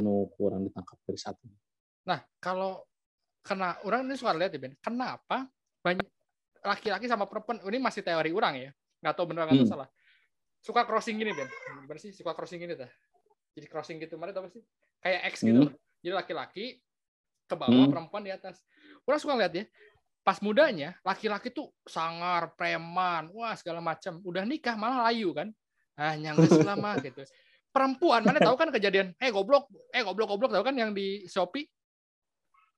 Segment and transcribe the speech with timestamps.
[0.00, 1.44] nu kurang ditangkap dari satu
[2.00, 2.80] Nah, kalau
[3.40, 5.48] kena orang ini suka lihat ya Ben, kenapa
[5.80, 6.04] banyak
[6.60, 9.68] laki-laki sama perempuan ini masih teori orang ya, nggak tahu benar nggak Hmm.
[9.68, 9.88] salah.
[10.60, 11.48] Suka crossing gini Ben,
[11.84, 12.88] gimana sih suka crossing gini dah?
[13.56, 14.64] Jadi crossing gitu, mana tahu sih?
[15.00, 15.56] Kayak X gitu.
[15.56, 15.64] Hmm.
[15.68, 15.72] loh.
[16.00, 16.64] Jadi laki-laki
[17.48, 17.92] ke bawah, Hmm.
[17.92, 18.60] perempuan di atas.
[19.08, 19.64] Orang suka lihat ya,
[20.20, 24.20] pas mudanya laki-laki tuh sangar, preman, wah segala macam.
[24.24, 25.48] Udah nikah malah layu kan?
[25.96, 27.24] Ah, nyangga selama gitu.
[27.70, 31.66] Perempuan, mana tahu kan kejadian, eh goblok, eh goblok goblok tahu kan yang di Shopee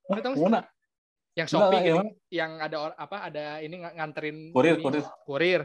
[0.04, 0.44] Nggak tahu sih.
[0.44, 0.60] Mana?
[1.32, 2.10] yang Shopee gitu, mana?
[2.28, 5.04] yang ada apa ada ini ng- nganterin Kurir, ini, kurir.
[5.24, 5.60] kurir.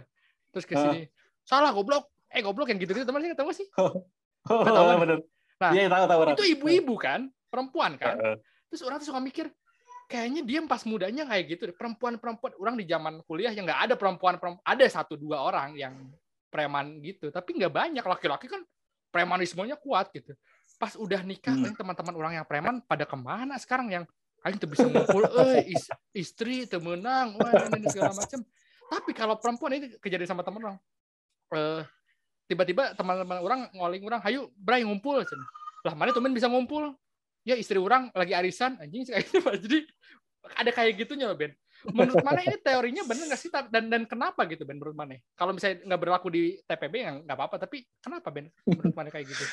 [0.48, 0.82] terus ke Ah.
[0.88, 1.02] sini
[1.44, 3.92] salah goblok eh goblok yang gitu-gitu teman sih nggak sih Oh,
[4.64, 4.98] Nggak tahu kan?
[5.60, 6.22] Nah, Iya, tahu tahu.
[6.32, 8.16] itu ibu-ibu kan perempuan kan
[8.68, 9.52] terus orang tuh suka mikir
[10.08, 14.40] kayaknya dia pas mudanya kayak gitu perempuan-perempuan orang di zaman kuliah yang nggak ada perempuan
[14.40, 16.00] perempuan ada satu dua orang yang
[16.48, 18.64] preman gitu tapi nggak banyak laki-laki kan
[19.10, 20.34] premanismenya kuat gitu.
[20.78, 21.64] Pas udah nikah Hmm.
[21.64, 24.04] paling teman-teman orang yang preman pada ke mana sekarang yang
[24.46, 25.24] aing tuh bisa ngumpul
[25.58, 28.46] eh is- istri temenang wah ini segala macam
[28.88, 30.78] tapi kalau perempuan ini kejadian sama temen orang.
[31.52, 31.84] Eh
[32.48, 35.20] tiba-tiba teman-teman orang ngoling orang hayu bray ngumpul.
[35.26, 35.40] Cen.
[35.84, 36.96] lah mana temen bisa ngumpul?
[37.48, 39.80] Ya istri orang lagi arisan anjing kayak gitu jadi
[40.56, 41.56] ada kayak gitunya loh Ben
[41.96, 45.56] menurut mana ini teorinya bener nggak sih dan dan kenapa gitu Ben menurut mana kalau
[45.56, 49.46] misalnya nggak berlaku di TPB ya nggak apa-apa tapi kenapa Ben menurut mana kayak gitu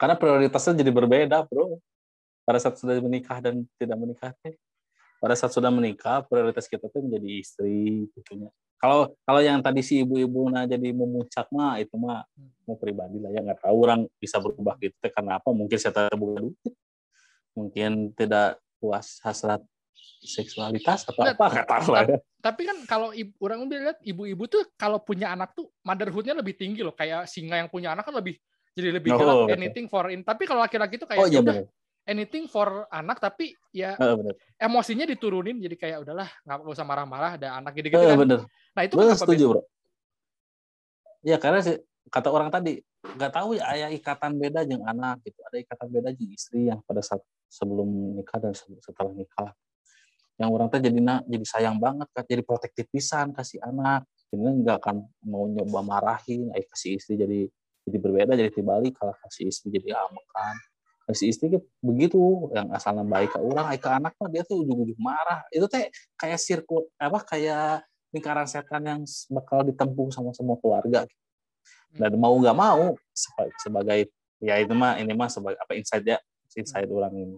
[0.00, 1.76] Karena prioritasnya jadi berbeda, bro.
[2.48, 4.56] Pada saat sudah menikah dan tidak menikah, teh.
[5.20, 8.48] pada saat sudah menikah prioritas kita tuh menjadi istri, gitunya.
[8.80, 12.24] Kalau kalau yang tadi si ibu-ibu nah jadi memuncak mah itu mah
[12.64, 16.48] mau pribadi lah ya nggak tahu orang bisa berubah gitu karena apa mungkin saya terbuka
[16.48, 16.56] duit
[17.52, 19.60] mungkin tidak puas hasrat
[20.20, 22.18] seksualitas atau Nggak, apa nggak tahu lah ya.
[22.40, 26.84] tapi kan kalau ibu, orang lihat ibu-ibu tuh kalau punya anak tuh motherhoodnya lebih tinggi
[26.84, 28.36] loh kayak singa yang punya anak kan lebih
[28.76, 29.56] jadi lebih Oh, galak betul.
[29.56, 31.66] anything for in tapi kalau laki-laki tuh kayak oh iya udah benar
[32.04, 37.56] anything for anak tapi ya benar emosinya diturunin jadi kayak udahlah nggak usah marah-marah ada
[37.56, 38.38] anak gitu-gitu Eh, kan benar
[38.76, 39.62] nah itu kenapa setuju bro.
[41.20, 41.76] Ya karena sih
[42.08, 45.40] kata orang tadi nggak tahu ya ada ikatan beda jeung anak gitu.
[45.44, 49.52] Ada ikatan beda jeung istri yang pada saat sebelum nikah dan se- setelah nikah.
[50.40, 54.08] Yang orang teh jadi na- jadi sayang banget kan, jadi protektif pisan kasih anak.
[54.32, 54.96] Ini nggak akan
[55.28, 57.44] mau nyoba marahin, eh kasih istri jadi
[57.84, 60.56] jadi berbeda jadi dibalik kalau kasih istri jadi amekan.
[61.04, 62.20] Kasih istri gitu, begitu
[62.56, 65.44] yang asalnya baik ke orang, eh ke anak mah dia tuh ujung-ujung marah.
[65.52, 67.84] Itu teh kayak sirkul apa kayak
[68.14, 69.00] lingkaran setan yang
[69.30, 71.06] bakal ditempuh sama semua keluarga
[71.94, 74.10] dan mau nggak mau seba- sebagai
[74.42, 76.18] ya itu mah ini mah sebagai apa inside ya
[76.54, 77.36] inside orang ini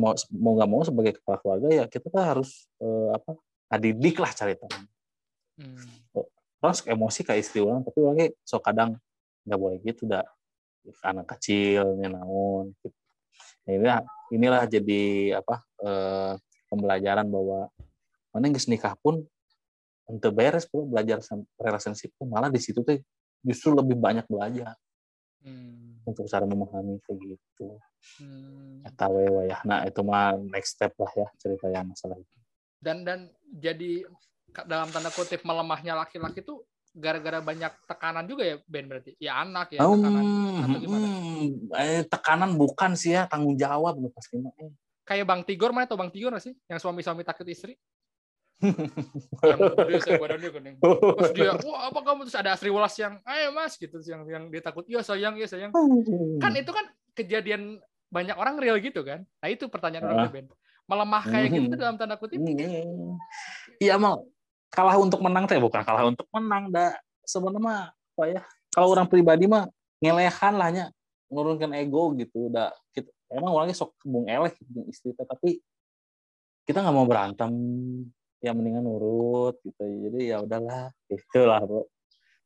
[0.00, 2.50] mau mau nggak mau sebagai kepala keluarga ya kita tuh harus
[2.80, 3.36] eh, apa
[3.68, 4.88] adidik lah ceritanya
[5.60, 5.76] Hmm.
[6.64, 8.96] orang suka emosi kayak istri orang tapi orangnya so kadang
[9.44, 10.24] nggak boleh gitu dah
[11.04, 12.96] anak kecil naon gitu.
[13.68, 13.98] Nah, inilah
[14.32, 15.02] inilah jadi
[15.36, 16.32] apa eh,
[16.72, 17.68] pembelajaran bahwa
[18.32, 19.20] mana yang nikah pun
[20.08, 21.20] untuk beres pun belajar
[21.60, 22.96] relationship pun malah di situ tuh
[23.44, 24.72] justru lebih banyak belajar
[25.40, 25.69] Hmm.
[26.10, 27.78] Untuk cara memahami kayak gitu.
[28.18, 28.82] Hmm.
[28.84, 29.60] We wayah.
[29.64, 32.36] Nah, itu mah next step lah ya cerita yang masalah itu.
[32.80, 34.08] dan dan jadi
[34.64, 39.78] dalam tanda kutip melemahnya laki-laki tuh gara-gara banyak tekanan juga ya Ben berarti ya anak
[39.78, 40.24] ya tekanan
[40.64, 44.50] atau gimana hmm, eh, tekanan bukan sih ya tanggung jawab pasti mah.
[44.58, 44.72] Eh,
[45.06, 47.78] kayak Bang Tigor mana atau Bang Tigor sih yang suami-suami takut istri
[50.20, 52.28] badannya gede terus dia wah apa kamu?
[52.28, 55.48] Terus ada Asri Walas yang ayo mas gitu yang yang dia takut iya sayang iya
[55.48, 55.72] sayang.
[56.38, 56.84] Kan itu kan
[57.16, 59.24] kejadian banyak orang real gitu kan?
[59.40, 60.32] Nah itu pertanyaan orang Ah.
[60.32, 60.46] Ben.
[60.84, 61.78] Melemah kayak gitu Mhm.
[61.78, 63.14] dalam tanda kutip Hmm.
[63.78, 64.26] Iya mal.
[64.70, 66.94] Kalah untuk menang teh bukan kalah untuk menang dah
[67.26, 68.40] sebenarnya mah apa ya
[68.70, 69.66] kalau orang pribadi mah
[69.98, 70.84] ngelehan lah nya
[71.26, 75.58] menurunkan ego gitu udah kita emang orangnya sok bung eleh gitu istri tapi
[76.66, 77.50] kita nggak mau berantem
[78.40, 79.84] ya mendingan nurut gitu.
[79.84, 81.84] Jadi ya udahlah itulah bro.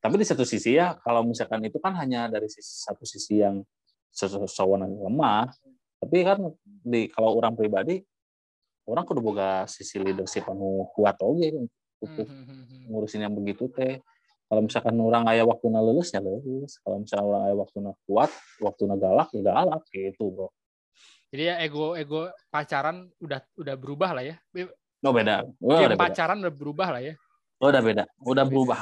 [0.02, 3.64] Tapi di satu sisi ya kalau misalkan itu kan hanya dari sisi, satu sisi yang
[4.14, 5.50] seseorang lemah
[5.98, 8.04] tapi kan di kalau orang pribadi
[8.84, 11.56] orang kudu boga sisi leadership anu kuat oge
[12.04, 12.92] untuk Mhm.
[12.92, 14.04] ngurusin yang begitu teh.
[14.44, 16.76] Kalau misalkan orang aya waktu lulus ya lulus.
[16.84, 18.30] Kalau misalkan orang aya waktu kuat
[18.60, 20.48] waktu galak ya galak gitu bro.
[21.32, 24.36] Jadi ya ego ego pacaran udah udah berubah lah ya
[25.04, 25.44] oh beda.
[25.60, 26.00] Oh, udah beda.
[26.00, 27.14] pacaran udah berubah lah ya.
[27.60, 28.04] Oh, udah beda.
[28.24, 28.50] Udah Beda.
[28.52, 28.80] berubah.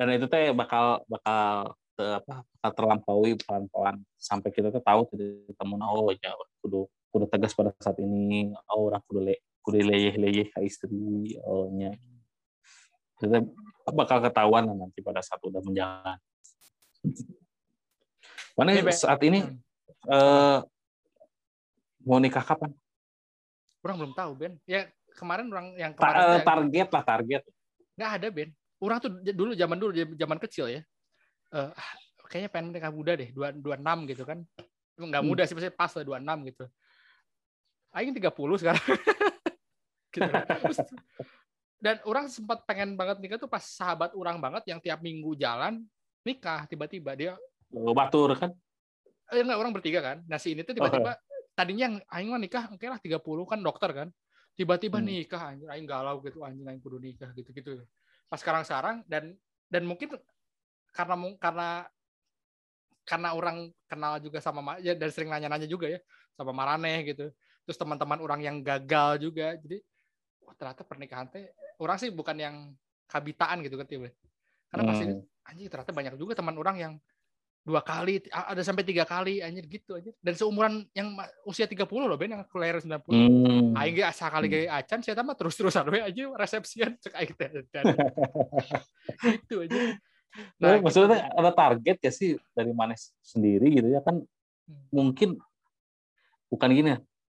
[0.00, 4.00] dan itu teh bakal bakal te- apa bakal terlampaui pelan-pelan.
[4.16, 6.32] Sampai kita tuh tahu tidak ketemu oh ya
[6.64, 8.48] kudu kudu tegas pada saat ini.
[8.72, 11.36] Oh orang kudu le kudu leyeh-leyeh ke istri.
[11.44, 11.92] Oh nya.
[13.20, 13.42] Kita
[13.92, 16.16] bakal ketahuan nanti pada saat udah menjalan.
[18.56, 20.14] Mana saat ini Hmm.
[20.14, 20.58] eh
[22.06, 22.72] mau nikah kapan?
[23.84, 24.54] Orang belum tahu Ben.
[24.64, 24.88] Ya
[25.18, 27.42] kemarin orang yang Ta- kemarin eh, tuh yang- target lah target.
[27.98, 28.50] nggak ada Ben.
[28.78, 30.80] Orang tuh dulu zaman dulu zaman kecil ya.
[31.50, 31.74] Ah,
[32.30, 34.38] kayaknya pengen nikah muda deh, dua dua enam gitu kan.
[34.94, 35.28] Nggak Hmm.
[35.28, 36.64] muda sih, pasti pas lah dua enam gitu.
[37.90, 38.78] Aing 30 sekarang.
[40.14, 40.30] gitu.
[40.62, 40.78] Terus,
[41.78, 45.82] dan orang sempat pengen banget nikah tuh pas sahabat orang banget yang tiap minggu jalan
[46.22, 47.32] nikah tiba-tiba dia
[47.70, 48.50] Oh, Batur kan?
[49.28, 50.18] eh enggak orang bertiga kan.
[50.24, 51.12] Nah si ini tuh tiba-tiba
[51.52, 54.08] tadinya yang aing mah nikah oke lah 30 kan dokter kan.
[54.58, 55.06] Tiba-tiba Hmm.
[55.06, 57.78] nikah anjir aing galau gitu anjing aing kudu nikah gitu-gitu.
[58.26, 59.38] Pas sekarang-sekarang dan
[59.70, 60.18] dan mungkin
[60.90, 61.68] karena karena
[63.06, 66.02] karena orang kenal juga sama Ma- ya dan sering nanya-nanya juga ya
[66.34, 67.30] sama Maraneh gitu.
[67.64, 69.54] Terus teman-teman orang yang gagal juga.
[69.56, 69.78] Jadi
[70.42, 72.56] wah ternyata pernikahan teh orang sih bukan yang
[73.06, 74.10] kabitaan gitu kan tiba.
[74.68, 75.22] Karena pasti Hmm.
[75.48, 76.92] anjir ternyata banyak juga teman orang yang
[77.68, 81.12] dua kali ada sampai tiga kali anjir gitu aja dan seumuran yang
[81.44, 83.76] usia 30 loh Ben yang lahir 90 Hmm.
[83.76, 84.54] aing ge asa kali Hmm.
[84.56, 87.48] gaya acan saya tambah terus-terusan we aja resepsian cek aing teh
[89.44, 89.80] gitu aja
[90.60, 90.84] Nah, gitu.
[90.84, 94.24] maksudnya ada target ya sih dari mana sendiri gitu ya kan
[94.68, 94.84] Hmm.
[94.92, 95.40] mungkin
[96.52, 96.98] bukan gini ya.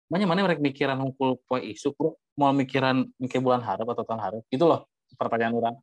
[0.08, 4.20] Mana mana mereka mikiran hunkul poe isu bro mau mikiran mikir bulan harap atau tahun
[4.24, 4.88] harap gitu loh
[5.20, 5.76] pertanyaan orang.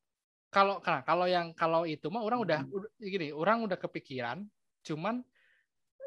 [0.55, 2.59] Kalau nah, kalau yang kalau itu mah orang udah,
[2.95, 4.47] gini orang udah kepikiran
[4.87, 5.19] cuman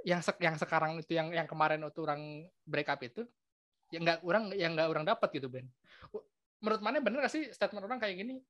[0.09, 2.23] yang sek, yang sekarang itu yang yang kemarin waktu orang
[2.65, 3.29] break up itu
[3.93, 5.69] yang nggak orang yang nggak orang dapat gitu Ben.
[6.65, 8.41] Menurut mana bener gak sih statement orang kayak gini?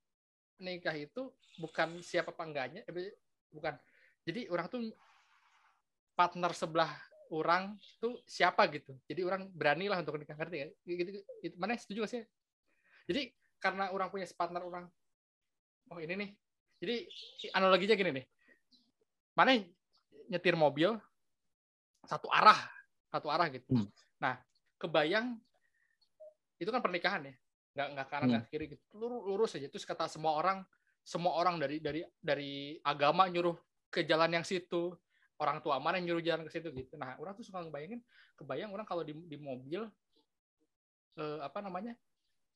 [0.62, 3.15] Nikah itu bukan siapa apa enggaknya eh,
[3.50, 3.75] bukan.
[4.23, 4.81] Jadi orang tuh
[6.15, 6.93] partner sebelah
[7.31, 8.95] orang tuh siapa gitu.
[9.06, 10.71] Jadi orang berani lah untuk nikah ngerti gak?
[10.85, 11.11] gitu,
[11.43, 11.55] gitu.
[11.59, 12.23] mana setuju gak sih?
[13.09, 14.87] Jadi karena orang punya partner orang
[15.93, 16.31] oh ini nih.
[16.79, 16.94] Jadi
[17.56, 18.26] analoginya gini nih.
[19.35, 19.58] Mana
[20.29, 20.94] nyetir mobil
[22.05, 22.58] satu arah
[23.08, 23.64] satu arah gitu.
[23.73, 23.88] Hmm.
[24.20, 24.37] nah
[24.76, 25.38] kebayang
[26.61, 27.35] itu kan pernikahan ya.
[27.75, 28.32] Nggak nggak kanan Hmm.
[28.37, 28.85] nggak kiri gitu.
[28.94, 29.69] Lurus, lurus aja.
[29.70, 30.62] Terus kata semua orang
[31.02, 33.56] semua orang dari dari dari agama nyuruh
[33.88, 34.93] ke jalan yang situ.
[35.38, 36.99] Orang tua mana yang nyuruh jalan ke situ gitu.
[36.99, 38.02] Nah orang tuh suka ngebayangin
[38.35, 39.87] kebayang orang kalau di, di mobil
[41.19, 41.94] eh, apa namanya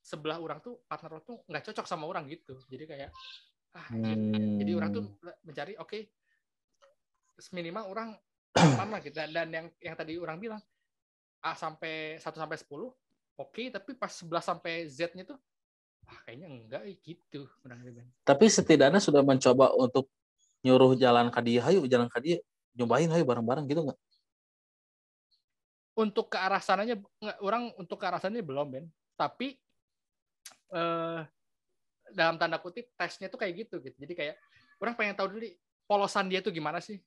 [0.03, 3.11] sebelah orang tuh partner orang tuh nggak cocok sama orang gitu jadi kayak
[3.73, 4.19] ah anjir.
[4.19, 4.59] Hmm.
[4.61, 5.05] jadi orang tuh
[5.47, 5.99] mencari oke
[7.55, 8.09] minimal orang
[8.79, 10.63] mana gitu dan, dan yang yang tadi orang bilang
[11.43, 12.69] A sampai 1 sampai 10
[13.41, 15.39] oke tapi pas 11 sampai Z-nya tuh
[16.11, 18.03] ah kayaknya enggak gitu orang gitu.
[18.27, 20.11] Tapi setidaknya sudah mencoba untuk
[20.67, 22.39] nyuruh jalan ke dia, ayo jalan ke dia,
[22.75, 23.99] nyobain ayo bareng-bareng gitu nggak?
[25.93, 26.97] untuk ke arah sananya
[27.45, 29.61] orang untuk ke arah sananya belum Ben tapi
[30.73, 31.21] eh
[32.13, 34.35] dalam tanda kutip tesnya tuh kayak gitu gitu jadi kayak
[34.81, 35.49] orang pengen tahu dulu
[35.87, 37.01] polosan dia tuh gimana sih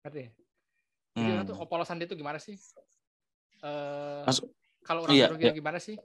[0.00, 0.32] ngerti?
[1.16, 1.64] Jadi orang tuh Hmm.
[1.64, 2.56] oh, polosan dia tuh gimana sih
[3.60, 4.24] eh
[4.80, 5.96] kalau orang iya, dia gimana sih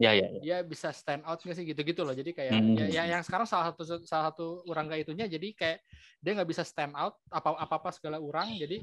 [0.00, 0.26] Ya ya.
[0.34, 0.40] ya.
[0.42, 2.74] dia bisa stand out nggak sih gitu-gitu loh jadi kayak Hmm.
[2.74, 5.78] ya, ya yang sekarang salah satu salah satu orang kayak itunya jadi kayak
[6.18, 8.82] dia nggak bisa stand out apa apa apa segala orang jadi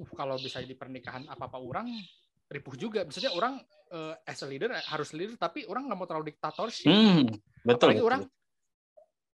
[0.00, 1.88] uh, kalau bisa di pernikahan apa apa orang
[2.46, 3.58] ripuh juga maksudnya orang
[3.90, 7.26] eh, as a leader eh, harus leader tapi orang nggak mau terlalu diktatorship Hmm,
[7.62, 7.90] betul.
[7.90, 8.08] apalagi betul.
[8.08, 8.22] orang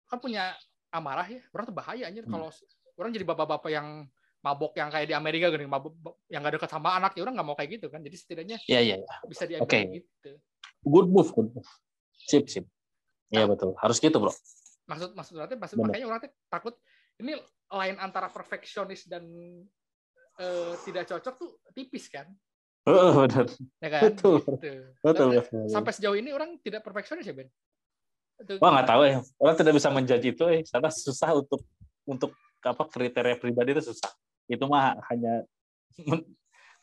[0.07, 0.45] kan punya
[0.91, 2.35] amarah ya orang tuh bahaya anjir Hmm.
[2.39, 2.49] kalau
[2.99, 4.07] orang jadi bapak-bapak yang
[4.41, 5.95] mabok yang kayak di Amerika gini mabok
[6.27, 8.97] yang gak dekat sama anaknya orang nggak mau kayak gitu kan jadi setidaknya Ya ya.
[8.99, 9.17] ya.
[9.29, 9.81] bisa diambil Oke.
[10.01, 10.31] gitu
[10.81, 11.69] Good move, good move.
[12.17, 12.65] Sip sip.
[13.29, 13.77] Iya betul.
[13.77, 14.33] Harus gitu bro.
[14.89, 15.87] maksud maksud berarti maksud Benar.
[15.93, 16.75] makanya orang takut
[17.21, 17.37] ini
[17.69, 19.23] lain antara perfeksionis dan
[20.35, 22.27] eh, tidak cocok tuh tipis kan
[22.89, 23.47] Heeh, benar.
[23.85, 24.37] ya kan Betul.
[24.41, 24.71] Gitu.
[25.05, 25.65] Betul, betul.
[25.69, 27.49] sampai sejauh ini orang tidak perfeksionis ya Ben
[28.41, 29.19] Itu- Wah nggak tahu ya.
[29.37, 30.65] Orang tidak bisa menjudge itu eh.
[30.65, 31.61] Karena susah untuk
[32.09, 32.33] untuk
[32.65, 34.09] apa kriteria pribadi itu susah.
[34.49, 35.45] Itu mah hanya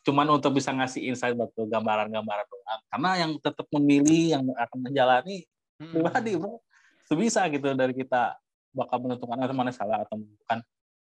[0.05, 2.81] cuman untuk bisa ngasih insight betul gambaran-gambaran doang.
[2.93, 5.49] Karena yang tetap memilih yang akan menjalani
[5.81, 5.97] Mm-mm.
[5.97, 6.61] pribadi bro.
[7.09, 8.37] Sebisa gitu dari kita
[8.75, 10.59] bakal menentukan itu mana salah atau bukan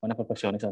[0.02, 0.66] mana perfeksionis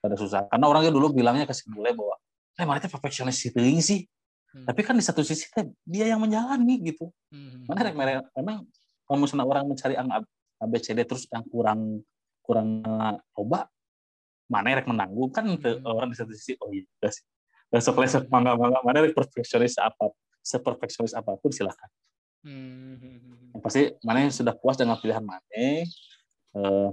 [0.00, 0.48] ada susah.
[0.48, 2.16] Karena orangnya dulu bilangnya ke si bule bahwa
[2.56, 4.04] eh mana teh perfeksionis teuing sih.
[4.52, 4.64] Hmm.
[4.64, 7.12] Tapi kan di satu sisi teh dia yang menjalani gitu.
[7.28, 7.68] Hmm.
[7.68, 8.64] Mana rek mere- memang
[9.04, 10.08] kalau misalnya orang mencari ang
[10.56, 12.00] ABCD terus yang kurang
[12.40, 12.80] kurang
[13.36, 13.68] coba
[14.48, 15.84] mana rek menanggung kan Hmm.
[15.84, 17.24] orang di satu sisi oh iya juga sih.
[17.68, 20.08] Besok lesok mangga mangga mana rek perfeksionis apa
[20.40, 21.90] seperfeksionis apa pun silakan.
[22.46, 23.52] Hmm.
[23.52, 25.82] Yang pasti mana yang sudah puas dengan pilihan mana, eh,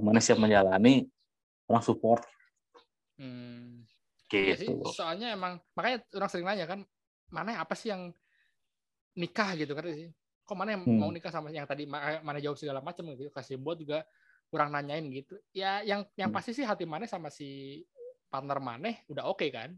[0.02, 1.06] mana siap menjalani,
[1.70, 2.26] orang support
[3.14, 3.73] Hmm.
[4.34, 4.90] Iya sih, gitu.
[4.90, 6.80] soalnya emang makanya orang sering nanya kan,
[7.30, 8.10] mana apa sih yang
[9.14, 10.10] nikah gitu kan sih?
[10.44, 10.98] Kok mana yang Hmm.
[11.00, 13.30] mau nikah sama yang tadi ma- mana jawab segala macam gitu.
[13.32, 14.02] Kasih buat juga
[14.50, 15.38] kurang nanyain gitu.
[15.54, 16.38] Ya yang yang Hmm.
[16.42, 17.82] pasti sih hati mana sama si
[18.34, 19.70] partner maneh udah oke kan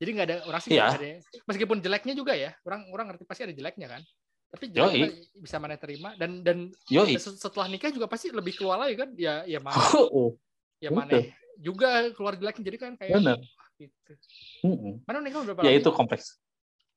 [0.00, 3.44] jadi nggak ada orang sih nggak ada meskipun jeleknya juga ya orang orang ngerti pasti
[3.44, 4.02] ada jeleknya kan
[4.48, 7.20] tapi jeleknya bisa maneh terima dan dan Yoi.
[7.20, 9.76] se- setelah nikah juga pasti lebih keluar lagi kan ya ya mana
[10.16, 10.32] Oh,
[10.80, 13.36] ya maneh juga keluar jeleknya jadi kan kayak benar.
[13.80, 14.12] Gitu.
[14.60, 15.00] Mm-mm.
[15.08, 15.80] mana nikah berapa Ya lama?
[15.80, 16.36] itu kompleks.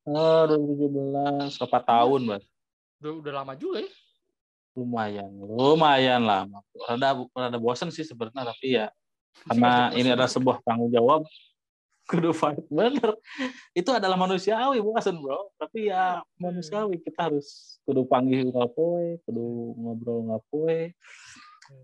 [0.03, 2.43] Eh, 2017, berapa tahun, Bang?
[2.99, 3.91] udah, udah lama juga ya?
[4.73, 6.59] Lumayan, lumayan lama.
[6.75, 8.87] Rada, rada bosan sih sebenarnya, tapi ya
[9.45, 11.23] karena Masih ini adalah sebuah tanggung jawab.
[12.09, 13.15] Kudu fight bener.
[13.71, 15.55] Itu adalah manusiawi bosan bro.
[15.55, 19.45] Tapi ya manusiawi kita harus kudu panggil nggak poe kudu
[19.79, 20.91] ngobrol nggak poe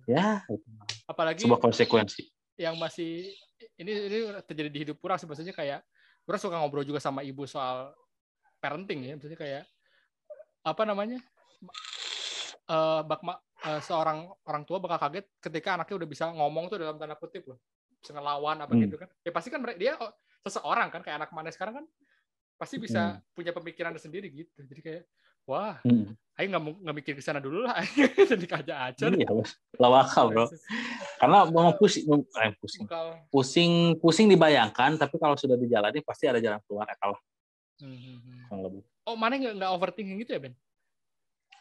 [0.03, 0.67] ya itu.
[1.07, 2.27] Apalagi sebuah konsekuensi.
[2.59, 3.31] yang masih
[3.79, 5.81] ini ini terjadi di hidup kurang sih maksudnya kayak
[6.27, 7.95] kurang suka ngobrol juga sama ibu soal
[8.59, 9.63] parenting ya maksudnya kayak
[10.67, 11.17] apa namanya
[12.69, 16.77] eh bak ma- eh, seorang orang tua bakal kaget ketika anaknya udah bisa ngomong tuh
[16.83, 17.57] dalam tanda kutip loh
[17.99, 18.83] bisa ngelawan apa Hmm.
[18.85, 20.11] gitu kan ya pasti kan dia oh,
[20.43, 21.85] seseorang kan kayak anak mana sekarang kan
[22.59, 23.23] pasti bisa Hmm.
[23.35, 25.03] punya pemikiran sendiri gitu jadi kayak
[25.45, 26.15] wah Hmm.
[26.35, 27.79] ayo nggak nggak mikir ke sana dulu lah.
[28.31, 29.27] Jadi aja aja iya
[29.75, 30.45] lawakal bro.
[31.19, 32.07] Karena mau pusing
[32.39, 32.87] eh, pusing.
[33.27, 37.15] Pusing pusing dibayangkan tapi kalau sudah dijalani pasti ada jalan keluar ya kalau
[37.83, 38.59] hmm, hmm, hmm.
[38.63, 40.55] lebih oh mana nggak nggak overthinking gitu ya Ben?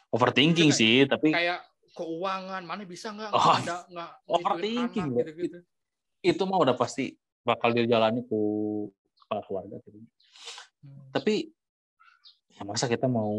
[0.09, 1.59] Overthinking Kayak- sih tapi kayak
[1.93, 3.31] keuangan mana bisa nggak?
[3.35, 5.19] Oh, nggak ada nggak overthinking, bro.
[5.21, 5.57] gitu gitu
[6.19, 8.39] itu mah udah pasti bakal dijalani ku
[9.23, 9.99] kepala keluarga gitu.
[11.11, 11.51] tapi
[12.59, 13.31] ya masa kita mau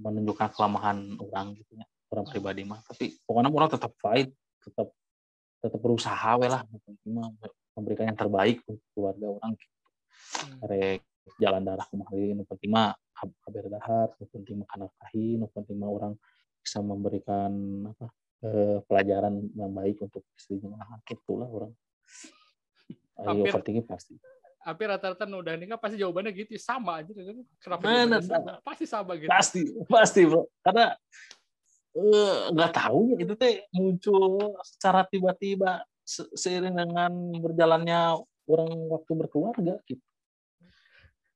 [0.00, 2.80] menunjukkan kelemahan orang gitu ya orang pribadi mah.
[2.88, 4.32] Tapi pokoknya orang tetap fight
[4.64, 4.88] tetap
[5.60, 6.64] tetap berusaha we lah.
[7.76, 9.52] Memberikan yang terbaik untuk keluarga orang
[10.64, 11.04] rek
[11.38, 15.46] jalan darah kemarin nu penting mah hab- haber dahar nu penting mah kana kahi nu
[15.52, 16.12] penting mah orang
[16.60, 17.52] bisa memberikan
[17.92, 18.06] apa
[18.44, 20.76] eh, pelajaran yang baik untuk istrinya.
[20.76, 21.72] Nah, itulah orang.
[23.20, 24.16] Ayo overthinking pasti
[24.60, 27.10] hampir rata-rata udah nikah pasti jawabannya gitu sama aja
[27.64, 28.52] kenapa Bener, jawabannya sama?
[28.60, 29.30] pasti sama gitu.
[29.32, 30.44] Pasti pasti bro.
[30.60, 30.92] Karena
[31.96, 39.12] eh, nggak tahu ya itu teh muncul secara tiba-tiba se- seiring dengan berjalannya orang waktu
[39.16, 40.04] berkeluarga gitu.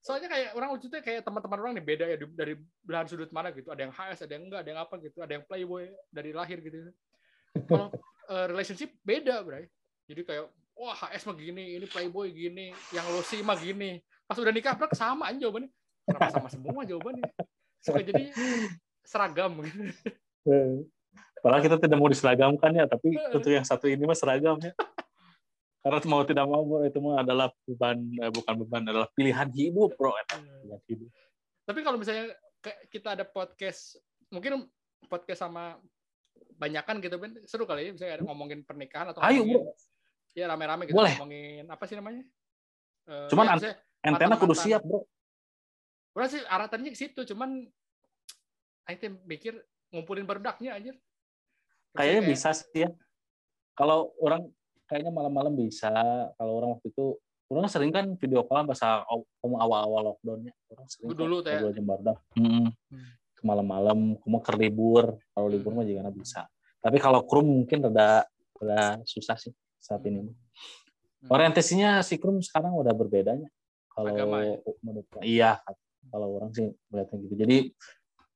[0.05, 3.49] Soalnya kayak orang lucu tuh kayak teman-teman orang nih beda ya dari belahan sudut mana
[3.57, 3.73] gitu.
[3.73, 5.19] Ada yang HS ada yang enggak ada yang apa gitu.
[5.25, 6.93] Ada yang playboy dari lahir gitu.
[7.65, 7.89] Kalau
[8.29, 9.65] eh, relationship beda bray.
[10.05, 14.03] Jadi kayak wah HS mah gini ini playboy gini yang lo sih mah gini.
[14.27, 15.71] Pas udah nikah bro sama aja jawabannya.
[16.05, 17.25] Kenapa sama semua jawabannya?
[17.81, 18.33] Suka jadi
[19.05, 19.93] seragam gitu.
[21.45, 24.73] Padahal kita tidak mau diseragamkan ya, tapi untuk yang satu ini mah seragam ya.
[25.85, 29.93] Karena mau tidak mau bro, itu mah adalah beban, eh, bukan beban, adalah pilihan hidup
[30.01, 30.17] bro.
[30.17, 31.11] Eta, Pilihan hidup.
[31.69, 32.33] Tapi kalau misalnya
[32.89, 34.01] kita ada podcast,
[34.33, 34.65] mungkin
[35.13, 35.77] podcast sama
[36.57, 39.77] banyakan gitu Ben, seru kali ya misalnya ada ngomongin pernikahan atau Ayo ngomongin, bro,
[40.35, 41.15] ya rame-rame gitu Boleh.
[41.17, 42.23] ngomongin apa sih namanya?
[43.07, 45.07] Eh, Cuman ya, an- antena kudu siap bro.
[46.15, 47.67] orang sih arah tadinya ke situ, cuman
[48.85, 49.57] Aing mikir
[49.89, 50.93] ngumpulin berdaknya aja.
[51.97, 52.93] Kayaknya bisa sih ya.
[53.73, 54.53] Kalau orang
[54.85, 55.89] kayaknya malam-malam bisa.
[56.37, 57.17] Kalau orang waktu itu
[57.49, 59.01] orang sering kan video call bahasa
[59.41, 60.53] kamu awal-awal lockdownnya.
[60.69, 61.57] Orang sering Dulu teh.
[61.57, 62.19] ngobrol jeung barudak.
[62.37, 62.69] Hmm.
[63.33, 65.05] Ke malam-malam, kamu ke libur.
[65.33, 65.81] Kalau libur Hmm.
[65.81, 66.41] mah juga bisa.
[66.85, 68.29] Tapi kalau krum mungkin rada
[68.61, 70.25] rada susah sih saat ini.
[70.25, 70.33] mah.
[70.33, 71.29] Hmm.
[71.29, 73.53] Orientasinya si krum sekarang udah berbedanya.
[73.93, 74.57] Kalau Agama ya?
[74.81, 75.53] menurut iya,
[76.09, 77.35] kalau orang sih melihatnya gitu.
[77.37, 77.57] Jadi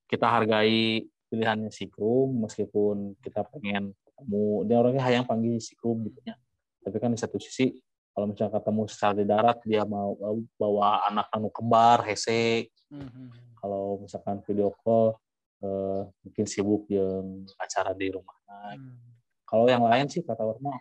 [0.06, 6.04] kita hargai pilihannya si krum meskipun kita pengen ketemu dia orangnya hayang panggil si krum
[6.04, 6.36] gitu ya.
[6.84, 7.74] Tapi kan di satu sisi
[8.14, 10.14] kalau misalnya ketemu secara di darat dia mau
[10.58, 13.52] bawa anak anu kembar hese Mhm.
[13.60, 15.12] kalau misalkan video call
[15.60, 18.96] eh, mungkin sibuk yang acara di rumah Hmm.
[19.44, 20.80] kalau yang lain sih kata orang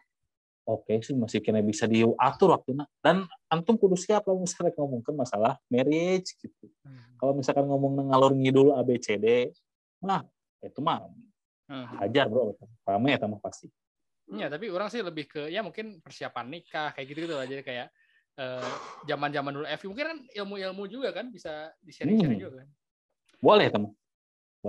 [0.68, 5.56] oke sih masih kena bisa diatur waktunya dan antum kudu siap kalau misalnya ngomongin masalah
[5.72, 7.16] marriage gitu Hmm.
[7.20, 9.56] kalau misalkan ngomong ngalur ngidul ABCD
[10.04, 10.22] nah
[10.60, 11.08] itu mah
[11.68, 11.84] Hmm.
[12.00, 12.56] hajar bro
[12.88, 13.68] rame ya mah pasti
[14.28, 17.48] Iya, tapi orang sih lebih ke ya mungkin persiapan nikah kayak gitu gitu lah.
[17.48, 17.88] Jadi kayak
[18.38, 18.72] eh,
[19.08, 22.46] zaman-zaman dulu FI mungkin kan ilmu-ilmu juga kan bisa di-sharing-sharing Hmm.
[22.52, 22.70] juga kan.
[23.40, 23.92] boleh teman